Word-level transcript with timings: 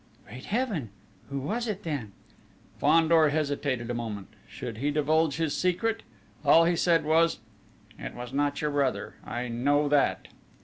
"Great 0.27 0.45
Heaven! 0.45 0.89
Who 1.29 1.37
was 1.37 1.67
it 1.67 1.83
then?" 1.83 2.13
Fandor 2.79 3.29
hesitated 3.29 3.91
a 3.91 3.93
moment.... 3.93 4.29
Should 4.49 4.77
he 4.79 4.89
divulge 4.89 5.35
his 5.35 5.55
secret? 5.55 6.01
All 6.43 6.65
he 6.65 6.75
said 6.75 7.05
was: 7.05 7.37
"It 7.99 8.15
was 8.15 8.33
not 8.33 8.61
your 8.61 8.71
brother 8.71 9.13
I 9.23 9.47
know 9.47 9.87
that!" 9.89 10.29